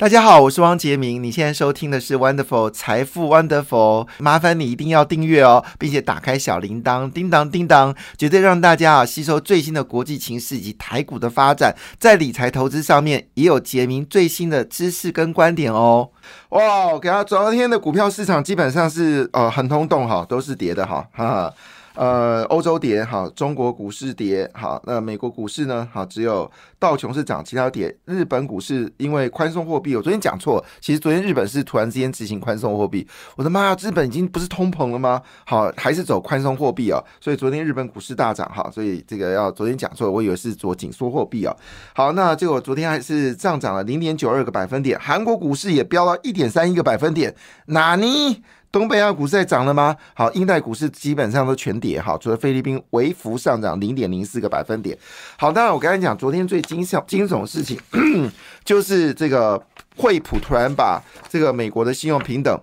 [0.00, 1.22] 大家好，我是汪杰明。
[1.22, 16.08] 你现在收听的是 Wonderful 财富 Wonderful，麻烦你一定要订阅哦，并且打开小铃铛，叮当叮当，绝对让大家啊吸收最新的国际情势以及台股的发展，在理财投资上面也有杰明最新的知识跟观点哦。
[16.48, 21.54] 哇，给他昨天的股票市场基本上是呃很通动哈，都是跌的哈，哈哈。
[21.94, 25.86] 呃，欧洲跌好，中国股市跌好，那美国股市呢？
[25.92, 27.94] 好，只有道琼是涨，其他跌。
[28.04, 33.06] 日本股市因为宽松货币，我昨天讲错，其实昨天日本是突然之间执行宽松货币。
[33.36, 35.20] 我的妈呀，日本已经不是通膨了吗？
[35.44, 37.02] 好，还是走宽松货币啊？
[37.20, 41.54] 所以昨天日本股市大涨哈，所以这个要昨天讲错，我以为是做紧缩货币啊。
[41.92, 47.34] 好，那结果昨天还是上涨了零点九二个百分点，韩国股市也飙到一点三一个百分点，
[47.66, 48.42] 哪尼？
[48.72, 49.96] 东北亚股市在涨了吗？
[50.14, 54.96] 好，英泰股市基本上都全跌哈，除了菲律宾微幅上涨零点零四个百分点。
[55.36, 57.76] 好，当然我刚才讲，昨天最惊悚惊悚的事情
[58.64, 59.60] 就是这个
[59.96, 62.56] 惠普突然把这个美国的信用平等。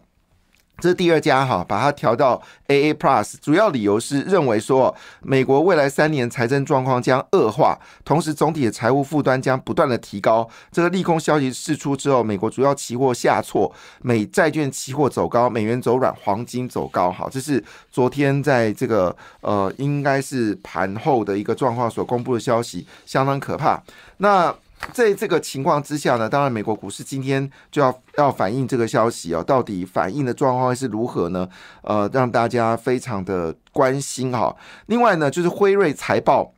[0.80, 10.47] 这是第二家哈，把它调到 AA Plus，主要理由是认为说，美国未来三年财政状况将恶化，同时总体的财务负担将不断的提高。
[10.72, 17.12] 这个利空消息释出之后，美国主要期货下挫，美债券期货走高，美元走软，黄金走高。
[17.12, 23.81] 好，这是昨天在这个呃，应该是盘后的一个状况所公布的消息，相当可怕。
[24.17, 24.53] 那
[24.94, 31.47] 在这个情况之下呢，当然美国股市今天就要要反映这个消息哦，到底反映的状况是如何呢？
[31.81, 34.56] 呃，让大家非常的关心哈。
[34.86, 36.53] 另外呢，就是辉瑞财报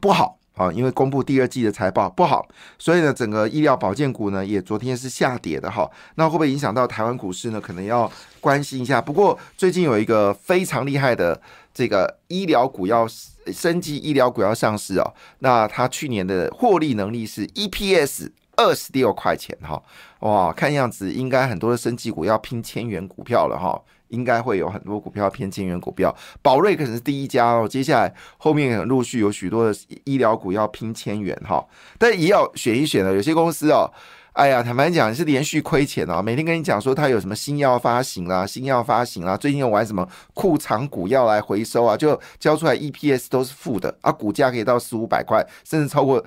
[0.00, 2.46] 不好啊，因为公布第二季的财报不好，
[2.78, 5.90] 所以呢，整个医疗保健股呢也昨天是下跌的哈。
[6.16, 7.60] 那会不会影响到台湾股市呢？
[7.60, 9.00] 可能要关心一下。
[9.00, 11.40] 不过最近有一个非常厉害的
[11.78, 13.06] 这个医疗股要。
[13.50, 19.82] 升级医疗股要上市哦，那它去年的获利能力是 EPS 二十六块钱哈，
[20.20, 31.66] 哇，看样子应该很多的升级股要拼千元股票了哈，应该会有很多股票偏千元股票，宝瑞可能是第一家哦，接下来后面陆续有许多的医疗股要拼千元哈，
[31.96, 33.90] 但也要选一选的，有些公司哦。
[34.38, 46.24] 哎呀，坦白讲是连续亏钱哦，每天跟你讲说他有什么新药发行啦，新药发行啦，最近又玩什么库藏股要来回收啊，就交出来 EPS 都是负的啊，股价可以到四五百块，甚至超过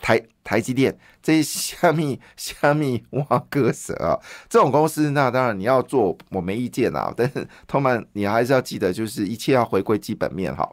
[0.00, 4.18] 台台积电这些虾米虾米挖割舌啊，
[4.48, 10.68] 这种公司那当然你要做我没意见啊，但是同曼你还是要记得，就是一切要回归基本面哈。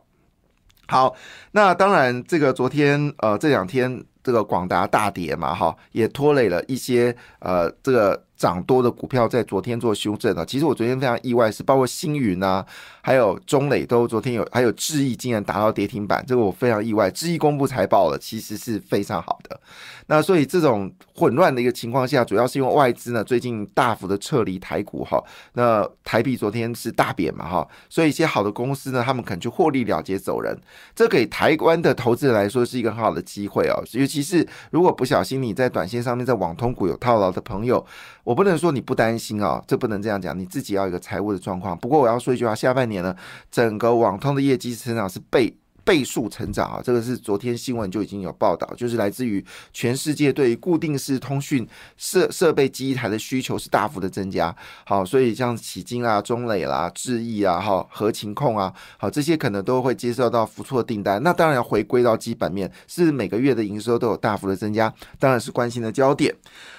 [0.88, 1.16] 好，
[1.52, 4.04] 那当然这个昨天呃这两天。
[4.30, 8.29] 这个广达大跌嘛，哈，也拖累了一些呃，这个。
[8.40, 10.46] 涨多的股票在昨天做修正了。
[10.46, 12.66] 其实我昨天非常意外，是包括星云啊，
[13.02, 17.12] 还有中磊都昨天有，还有智毅竟然达到跌停板，这个我非常意外。
[17.12, 19.60] 智毅公布财报了，其实是非常好的。
[20.08, 25.22] 那所以这种混乱的一个情况下，主要是因为外资呢最近大幅的撤离台股哈。
[25.54, 30.58] 那台币昨天是大贬嘛哈，所以一些好的公司呢，他们可能就获利了结走人。
[30.96, 37.86] 这给台湾的投资人来说是一个很好的机会哦，尤其是如果不小心你在短线上面在网通股有套牢的朋友。
[38.30, 41.76] 我不能说你不担心啊，这不能这样讲，你自己要一个财务的状况。
[41.76, 43.16] 不过我要说一句话，下半年呢，
[43.50, 45.52] 整个网通的业绩成长是倍
[45.84, 51.68] 倍数成长啊，这个是昨天新闻就已经有报道，就是来自于全世界对于固定式通讯
[51.98, 54.56] 设设备机台的需求是大幅的增加。
[54.86, 61.20] 好，所以像启金啊、中磊啦、智毅啊、哈合情控啊，好这些可能都会接受到不错的订单。
[61.24, 66.36] 那当然要回归到基本面，是每个月的营收都有大幅的增加，当然是关心的焦点。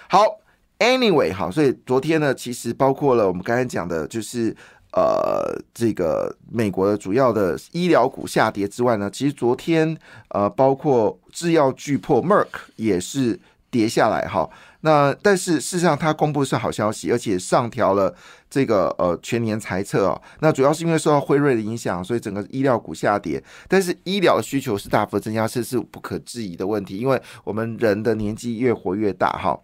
[0.09, 0.22] 好。
[0.81, 4.57] Anyway，好，所以昨天呢，其实包括了我们刚才讲的，就是
[4.93, 9.95] 呃，这个美国的主要的医疗股下跌之外呢，其实昨天
[10.31, 13.39] 呃，包括制药巨破 Merck 也是
[13.71, 14.49] 跌下来哈。
[14.81, 18.15] 那但是事实上，它公布是好消息，而且上调了
[18.49, 20.23] 这个呃全年财测哦。
[20.41, 23.43] 那主要是因为受到辉瑞的影响，所以整个医疗股下跌。
[23.69, 29.61] 但是医疗的需求是大幅增加，这是不可置疑的问题，因为我们人的年纪越活越大哈。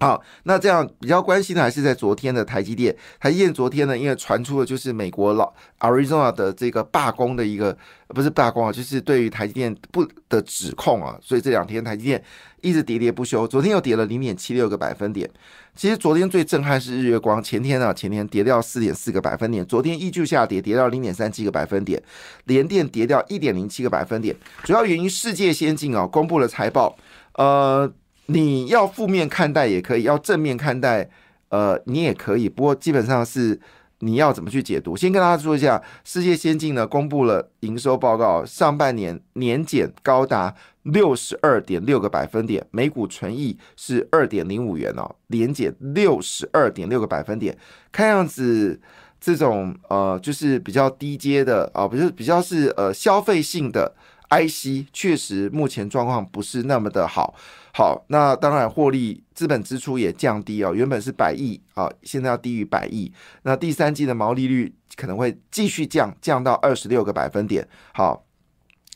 [0.00, 2.94] 好，那这样比较关心的还是在昨天的台积电。
[3.20, 7.74] 台积电昨天呢，因为传出了就是美国老 Arizona 的这个罢工的一个，
[8.08, 12.22] 不是罢工啊，就是对于台积电不的指控啊，所以这两天台积电
[12.60, 13.46] 一直喋喋不休。
[13.46, 15.30] 昨天又跌了零点七六个百分点。
[15.76, 22.02] 其实昨天最震撼是日月光，前天啊，前天跌掉四点四个百分点，昨天依旧下跌，跌到零点三七个百分点。
[22.46, 26.98] 联电跌掉一点零七个百分点，主要原因世界先进啊公布了财报，
[27.34, 27.90] 呃。
[28.26, 31.08] 你要负面看待也可以，要正面看待，
[31.48, 32.48] 呃，你也可以。
[32.48, 33.60] 不过基本上是
[34.00, 34.96] 你要怎么去解读？
[34.96, 47.56] 先跟大家说一下，世界先进呢公布了营收报告，上半年年减高达六十二点六个百分点，每股纯益是二点零五元哦，年减六十二点六个百分点，
[47.92, 48.80] 看样子。
[49.20, 53.90] 这种呃，就是比较低阶的啊，不是比较是呃消费性的
[54.40, 57.34] IC，确实目前状况不是那么的好。
[57.72, 63.12] 好，那当然获利资本支出也降低哦，原本是百亿啊，现在要低于百亿。
[63.42, 67.68] 那第三季的毛利率可能会继续降，降到二十六个百分点。
[67.92, 68.24] 好，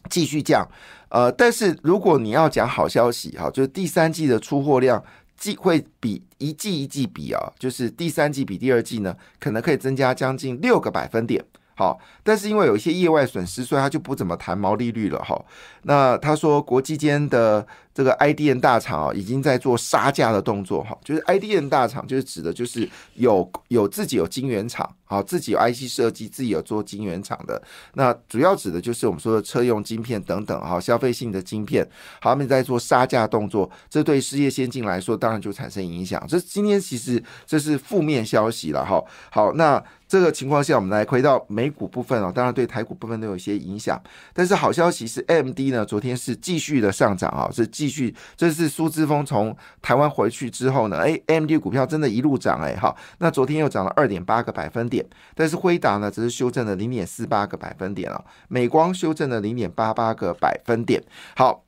[0.09, 0.69] 继续降。
[1.11, 5.03] 呃，但是如果你要讲好消息，哈，就是第三季的出货量。
[5.39, 11.45] 季会比一季一季比啊，就是第三季比第二季呢，可能可以增加将近六个百分点。
[11.79, 15.41] 好，但是因为有一些业外损失，所以他就不怎么谈毛利率了哈。
[15.83, 17.65] 那他说国际间的。
[17.99, 27.61] 这个 IDN 大厂啊，已经在做杀价的动作哈，就是 IDN 大厂就是指的，就是有有自己有晶圆厂，好，自己有 IC 设计，自己有做晶圆厂的。
[27.95, 31.85] 那主要指的就是我们说的车用晶片等等哈，消费性的晶片，
[32.21, 36.25] 他们在做杀价动作，这对事业先进来说，当然就产生影响。
[36.29, 39.03] 这今天其实这是负面消息了哈。
[39.33, 44.01] 好，那这个情况下，我们来回到美股部分哦，当然对台股部分都有一些影响。
[44.33, 47.88] 但是好消息是，MD 呢，昨天是继续的上涨啊，是继。
[47.89, 55.03] 继续，这是苏之峰从台湾回去之后呢，哎，AMD 股票真的一路涨，哎，哈，那昨天又涨了二点八个百分点，
[55.35, 61.03] 但是辉达呢只是修正了零点四八个百分点啊，美光修正了零点八八个百分点，
[61.35, 61.65] 好，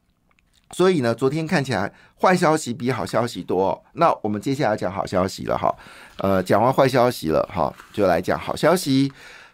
[0.73, 1.91] 所以呢，昨天看起来
[2.21, 5.75] 坏消息比好消息多，那我们接下来讲好消息了哈，
[6.19, 9.11] 呃，讲完坏消息了哈，就来讲好消息。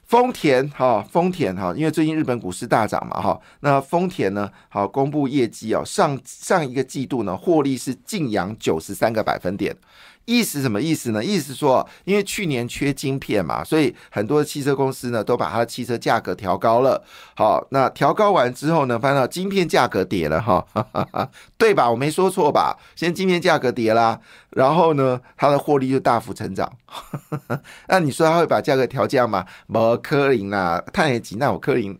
[0.06, 9.76] 丰田哈，丰田哈，因为最近日本股市大涨嘛哈，那丰田呢，好公布业绩哦，上上一个季度呢，获利是净扬九十三个百分点。
[10.26, 11.24] 意思什么意思呢？
[11.24, 17.02] 意思说，因为去年缺晶片嘛，所以很多汽车公司呢都把它的汽车价格调高了。
[17.34, 20.66] 好，那调高完之后呢，翻到晶片价格跌了 哈，
[21.56, 21.90] 对吧？
[21.90, 22.76] 我没说错吧？
[22.94, 24.20] 先晶片价格跌啦，
[24.50, 26.70] 然后呢，它的获利就大幅成长。
[27.88, 29.46] 那你说它会把价格调降吗？
[29.68, 31.96] 摩科林啊，碳也吉那我科林。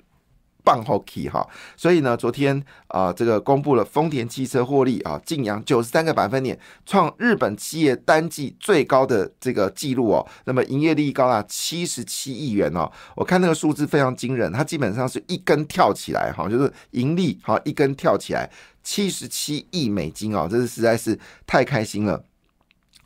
[0.67, 10.27] 棒 hockey 哈，所以呢，昨天啊，这个公布了丰田汽车获利啊，净扬九十三个百分点，创日本企业单季最高的这个记录哦。
[10.45, 18.51] 那么营业利益高达七十七亿元哦，我看那个数字非常惊人，它基本上是一根跳起来哈，就是盈利哈一根跳起来，
[18.83, 21.17] 七十七亿美金哦，这是实在是
[21.47, 22.25] 太开心了。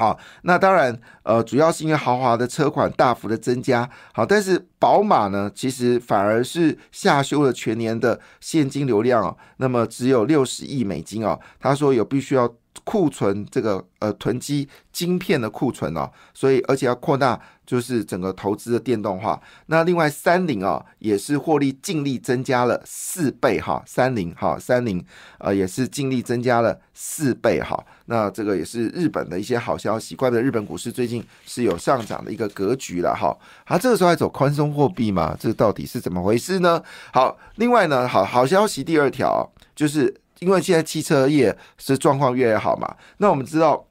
[0.01, 3.87] 好，那当然，呃，主要是因为豪华的车款大幅的增加。
[4.15, 11.39] 好，但是宝马呢，其实反而是下修了全年的现金流量哦，那么只有六十亿美金哦。
[11.59, 12.51] 他说有必须要
[12.85, 17.41] 库存这个呃囤积晶片的库存哦，所以而且要扩大。
[17.67, 25.01] 就是整个投资的电动化，那另外三菱啊也是获利净利增加了四倍哈，三菱哈三菱
[25.39, 33.33] 呃也是净利增加了四倍哈，那这个也是日本的一些好消息，怪不得日本股市最近是有上涨的一个格局了哈。
[33.67, 35.37] 啊，这个时候还走宽松货币吗？
[35.39, 36.83] 这到底是怎么回事呢？
[37.13, 43.87] 好，另外呢，好好消息第二条就是因为现在汽车业是状况越来越好嘛，那我们知道。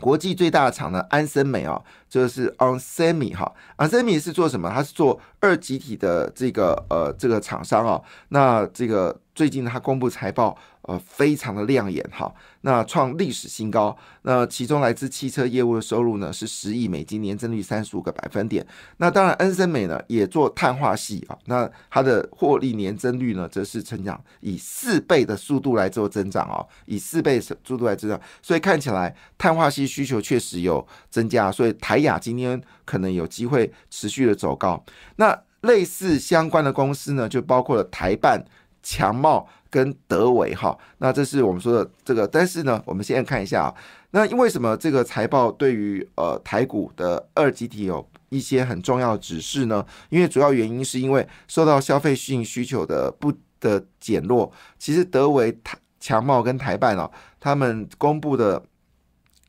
[0.00, 4.70] 国际最大的厂呢，安森美啊，这个是 onsemi 哈，onsemi 是做什么？
[4.72, 9.20] 它是做二极体的这个呃这个厂商啊，那这个。
[9.34, 13.94] 最近它公布财报，呃，非常的亮眼哈，那创历史新高。
[14.22, 18.66] 那其中来自汽车业务的收入呢是十亿美金，年增率三十五个百分点。
[18.96, 28.18] 那当然，恩森美呢也做碳化系啊，那它的获利年增率呢则是成长以四倍的速度来做增长哦，以四倍速度来增长。
[28.40, 34.82] 所以看起来碳化系需求确实有增加，所以台雅今天可能有机会持续的走高。
[35.16, 38.42] 那类似相关的公司呢，就包括了台办。
[38.80, 43.74] 强茂跟德维哈，那这是我们说的这个，但是呢，我们现在看一下啊，
[44.10, 49.84] 那因为什么这个财报对于呃台股的二级体有一些很重要的指示呢？
[50.10, 55.58] 因为主要原因是因为受到消费性需求的不的减弱，其实德维、
[56.00, 58.62] 强茂跟台办啊，他们公布的。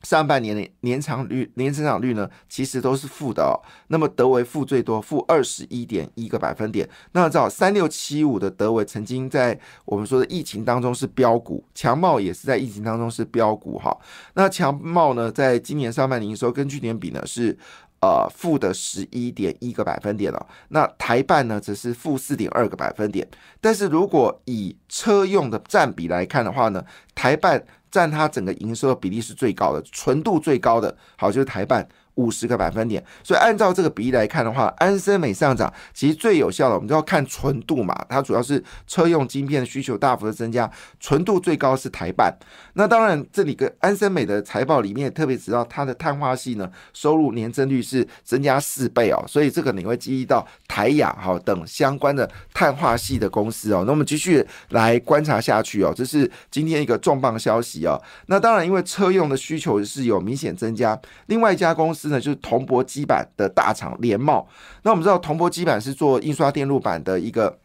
[0.03, 3.53] 上半年的年长率、年成长率呢，其实都是负的哦。
[3.87, 6.89] 那么德维负最多，负二十一点一个百分点。
[7.11, 13.95] 那知道三六七五的德维曾经在我们说的疫情当中是标股，强茂也是在疫情当中是标股哈。
[14.35, 17.57] 那强茂呢，在今年上半年营收跟去年比呢是
[18.01, 20.47] 呃负的十一点一个百分点了。
[20.69, 23.27] 那台办呢则是负四点二个百分点。
[23.61, 26.83] 但是如果以车用的占比来看的话呢，
[27.15, 27.63] 台办。
[27.91, 31.89] 占它整个营收的比例是最高的，纯度最高的，好就是台办
[32.19, 33.03] 五十个百分点。
[33.23, 42.33] 所以按照这个比例来看的话，安森美上涨其实最有效的，我们就要看纯度嘛，它主要是车用晶片的需求大幅的增加，纯度最高是台半。
[42.73, 53.83] 那当然，这里个安森美的财报里面特别提到，它的碳化系呢收入年增率是增加四倍哦，所以这个你会记忆到台雅哈等相关的碳化系的公司哦。
[53.85, 57.99] 那我们继续来观察下去哦，这是今天一个重磅消息哦。
[58.27, 64.47] 那当然，因为车用的需求是有明显增加，另外一家公司呢就是铜箔基板的大厂联茂。
[64.83, 67.57] 那我们知道铜箔基板是做印刷电路板的一个。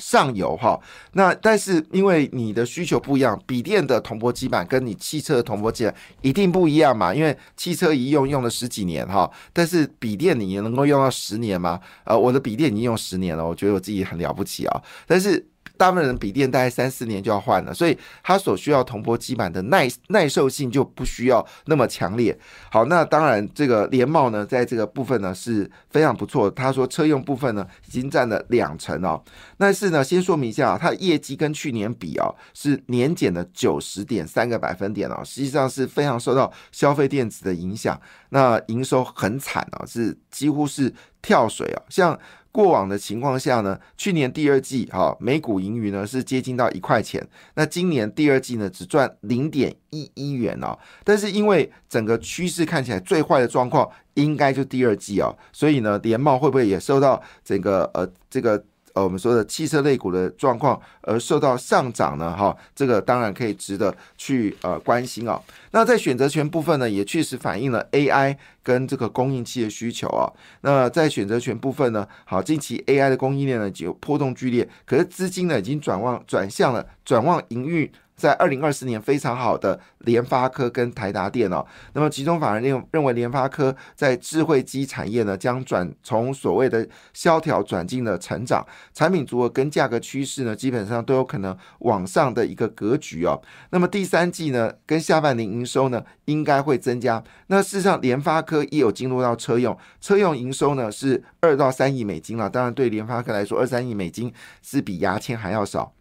[0.00, 0.78] 上游哈，
[1.14, 11.80] 那但是因为你的需求不一样，笔电的铜箔基板跟你汽车的铜箔基板一定不一样嘛，因为汽车一用用了十几年哈，但是笔电你能够用到十年吗？
[12.04, 15.44] 呃，我的笔电已经用十年了，我觉得我自己很了不起啊，但是。
[15.78, 22.36] 大部分人笔电大概三四年就要换了，所以它所需要铜箔基板的耐耐受性就不需要那么强烈。
[22.70, 26.50] 好，那当然这个联茂呢，在这个部分呢是非常不错。
[26.50, 29.22] 他说车用部分呢已经占了两成哦。
[29.56, 37.98] 但是呢，先说明一下啊，它的业绩跟去年比啊是年减了九十点三个百分点哦，实际上是非常受到消费电子的影响。
[38.30, 40.92] 那营收很惨啊，是几乎是
[41.22, 42.18] 跳水啊，像。
[42.50, 50.78] 过往的情况下呢，去年第二季哈每股盈余呢是接近到一块钱，那今年第二季呢只赚零点一一元哦。
[51.04, 58.64] 但是因为整个趋势看起来最坏的状况应该就第二季哦，所以呢联茂会不会也受到整个呃这个？
[58.98, 65.40] 呃，我们说的汽车类股的状况而受到上涨呢，哈，这个当然可以值得去呃关心哦。
[65.70, 70.26] 那在选择权部分呢，也确实反映了 AI 跟这个供应器的需求啊。
[70.62, 77.88] 那在选择权部分呢，好，近期 AI 的供应链呢就波动剧烈，可是资金呢已经转往转向了，转往营运。
[78.18, 93.40] 在二零二四年非常好的联发科跟台达电哦，那么集中法人认认为联发科在智慧机产业呢将转从所谓的萧条转进了成长，产品组合跟价格趋势呢基本上都有可能往上的一个格局哦。
[93.70, 97.22] 那么第三季呢跟下半年营收呢应该会增加。
[97.46, 102.50] 那事实上联发科也有进入到车用，车用营收呢是二到三亿美金了。
[102.50, 105.92] 当然对联发科来说，二三亿美金是比牙签还要少，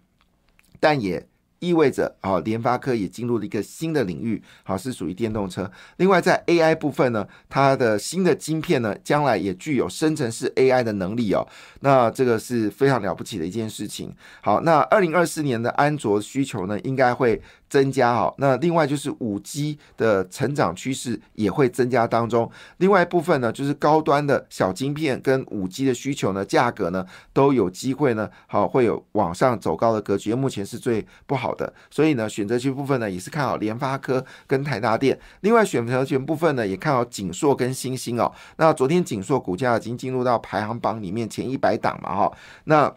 [0.79, 1.27] 但也。
[1.59, 5.69] 意味着啊，联发科也进入了一个新的领域，好是属于电动车。
[5.97, 11.47] 另外，在 AI 部分呢，它的新的晶片呢，将来也具有生成式 AI 的能力哦。
[11.81, 14.13] 那这个是非常了不起的一件事情。
[14.41, 17.41] 好，那二零二四年的安卓需求呢，应该会。
[17.69, 22.49] 增加哈，那另外就是五 G 的成长趋势也会增加当中。
[22.77, 30.33] 另外一部分呢，就是高端的小晶片跟五 G 的需求呢，价格呢都有机会呢，好会有往上走高的格局。
[30.33, 35.19] 目前是最不好的，所以呢，选择权部分呢也是看好联发科跟台达电。
[35.41, 38.31] 另外选择权部分呢也看好景硕跟星星哦。
[38.55, 42.31] 那昨天景硕股价已经进入到排行榜里面前一百档嘛哈。
[42.63, 42.95] 那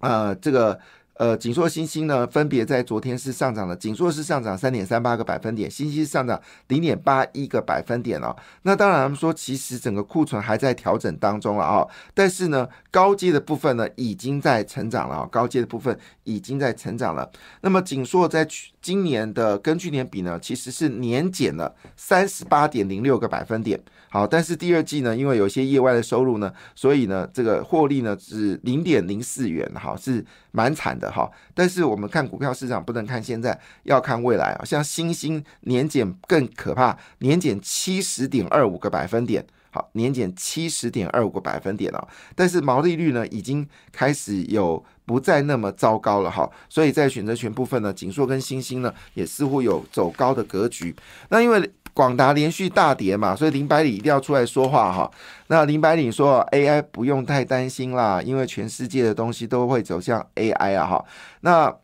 [0.00, 0.78] 呃这个。
[1.18, 8.36] 呃，锦硕、新星呢，分别在昨天是上涨的，锦硕是上涨三点三八个百分点，新星上涨零点八一个百分点哦。
[8.62, 17.30] 那当然，他们说其实整个库存还在调整当中了啊，但是呢，高阶的部分呢已经在成长了，高阶的部分已经在成长了。
[17.62, 23.80] 那么锦硕在去今年的跟去年比呢，其实是年减了三十八点零六个百分点。
[24.08, 30.24] 好，但是第二季呢，因为有些业外的收入呢，所以呢，这个获利呢是零点零四元，好，是
[30.56, 31.30] 蛮惨的哈。
[31.52, 34.64] 但是我们看股票市场不能看现在，要看未来啊。
[34.64, 42.08] 像新兴年减更可怕，年减七十点二五个百分点，好，年减七十点二五个百分点哦。
[42.34, 46.50] 但是毛利率呢，已经开始有不再那么糟糕了哈。
[46.70, 50.96] 所以在选择权部分呢，锦硕跟新兴呢，也似乎有走高的格局。
[51.28, 55.10] 那因为广达连续大跌嘛，所以林百里一定要出来说话哈。
[55.46, 61.04] 那林百里说，AI 不用太担心啦，因为全世界的东西都会走向 AI 啊哈。
[61.40, 61.74] 那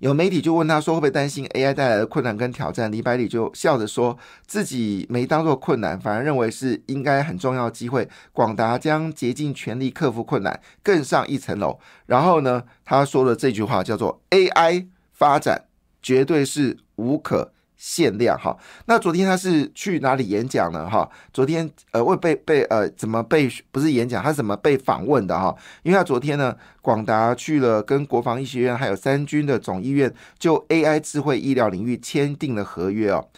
[0.00, 2.92] 有媒体就问他说，会不会担心 AI 带来的困难跟挑战？
[2.92, 8.06] 林百里就笑着说自己没当做困难，反而认为是应该很重要的机会。
[8.34, 11.78] 广达将竭尽全力克服困难，更上一层楼。
[12.04, 15.64] 然后呢，他说的这句话叫做 AI 发展
[16.02, 17.52] 绝对是无可。
[17.78, 18.54] 限量哈，
[18.86, 20.90] 那昨天他是去哪里演讲呢？
[20.90, 25.54] 哈，昨天呃，为被被呃怎么被不是演讲，他是怎么被访问的哈？
[25.84, 33.28] 因为他昨天呢，广达去了跟国防医学院还有三军的总医院，就 AI 智慧医疗领域签订了合约哦，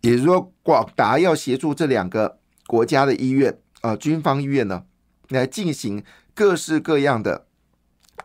[0.00, 4.82] 也就是说，广达要协助这两个国家的医院啊，军方医院呢，
[5.28, 6.02] 来进行
[6.34, 7.46] 各式各样的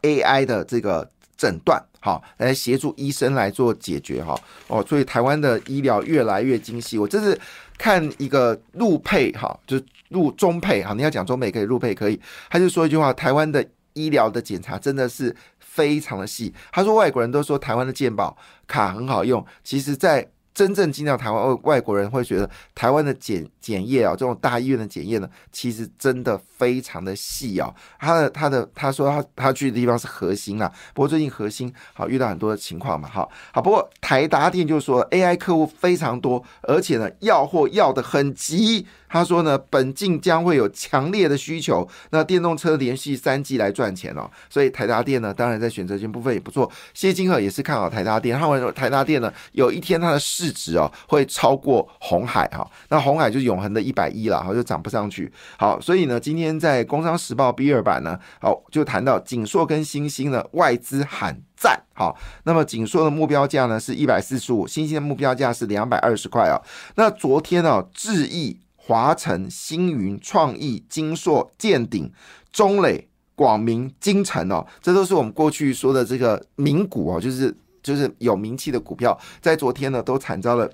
[0.02, 1.12] AI 的这个。
[1.40, 6.98] 诊断，好来协助医生来做解决哈哦，所以台湾的医疗越来越精细。
[6.98, 7.40] 我这是
[7.78, 12.20] 看一个入配哈，就是陆中配哈，你要讲中配可以，入配可以。
[12.50, 16.54] 他就说一句话：台湾的医疗的检查真的是非常的细。
[16.74, 20.30] 他说外国人都说台湾的健保卡很好用，其实在。
[20.60, 27.74] 真正进到台湾，外外国人会觉得台湾的检检验啊，这种大医院的检验呢，其实真的非常的细啊。
[27.98, 38.86] 他的他的他说他他去的地方是核心啊，不过最近核心好遇到很多的情况嘛，好好不过台达电就说 AI 客户非常多，而且呢要货要的很急。
[39.10, 46.72] 他说呢，本季将会有强烈的需求，那电动车连续三季来赚钱哦，所以台达电呢，当然在选择性部分也不错。
[46.94, 55.32] 谢金鹤也是看好台达电，他认为台达电呢，有一天它的市值哦会超过红海哈，那红海就是永恒的一百一了，好就涨不上去。
[55.58, 61.82] 好，所以呢，今天在工商时报 B 二版呢，好就谈到锦硕跟星星呢，外资喊赞。
[61.94, 66.62] 好，那么锦硕的目标价呢是一百四十五，星星的目标价是两百二十块哦。
[66.96, 68.60] 那昨天呢，智毅。
[68.90, 72.12] 华晨、星云、创意、金硕、建鼎、
[72.52, 80.68] 中磊、广明、金城哦，这都是我们过去说的这个名股哦，就是就是有名气的股票，在昨天呢都惨遭了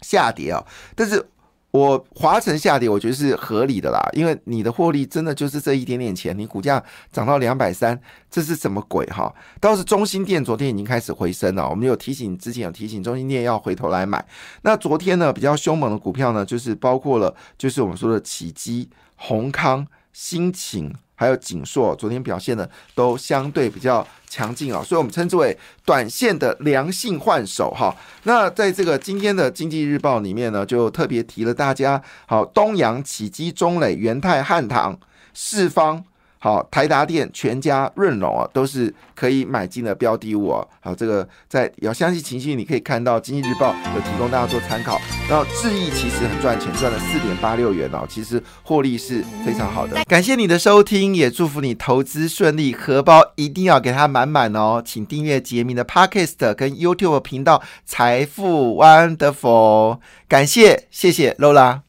[0.00, 0.66] 下跌啊，
[0.96, 1.24] 但是。
[1.70, 6.82] 我华晨下跌，我觉得是合理的啦，因为你的获利真的就是这一点点钱，你股价
[7.12, 9.32] 涨到两百三，这是什么鬼哈？
[9.60, 14.24] 倒是中心店昨天已经开始回升了，我们有提醒之前有提醒中心店要回头来买。
[14.62, 20.94] 那昨天呢比较凶猛的股票呢，就是包括了就是我们说的启基、宏康、新情。
[21.18, 27.92] 还有景硕，昨天表现的都相对比较强劲啊，所以我们称之为短线的良性换手哈。
[28.22, 34.96] 那在这个今天的经济日报里面呢，就特别提了大家，好，东阳、起基、中磊、元泰、汉唐、
[35.34, 36.04] 四方。
[36.38, 40.64] 好，台达电、全家、润隆啊，都是可以买进的标的物啊。
[40.80, 45.00] 好，这个在要相信情绪，你可以看到《经济日报》有提供大家做参考。
[45.28, 50.02] 然后智毅其实很赚钱，赚了四点八六元哦，其实获利是非常好的。
[50.04, 54.80] 感谢你的收听，也祝福你投资顺利，荷包一定要给它满满哦。
[54.84, 59.96] 请订阅杰明的 Podcast 跟 YouTube 频道《财富 Wonderful》，
[60.28, 61.80] 感谢，谢谢 Lola。